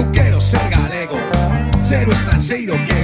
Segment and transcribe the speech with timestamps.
[0.00, 1.16] eu quero ser galego
[1.78, 2.99] Ser o estrangeiro que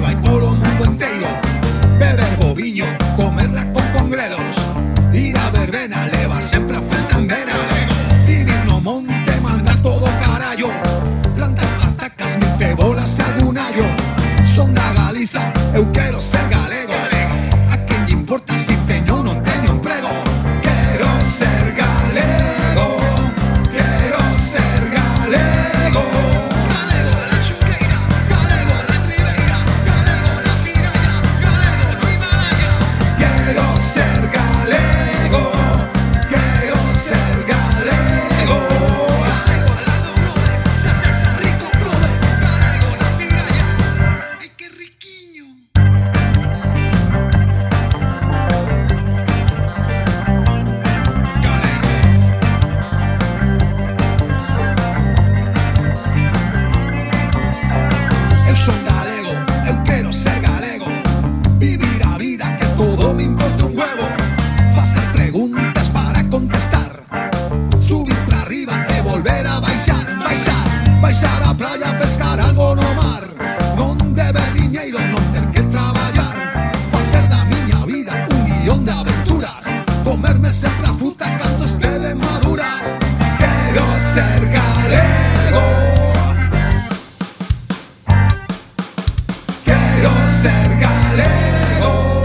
[90.06, 92.22] quiero ser galego.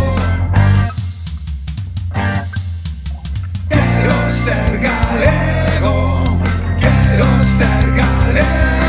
[3.69, 6.39] Quiero ser galego.
[6.79, 8.80] Quiero ser galego.